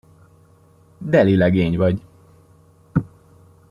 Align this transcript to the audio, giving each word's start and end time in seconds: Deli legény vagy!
Deli 1.01 1.35
legény 1.37 1.77
vagy! 1.77 2.01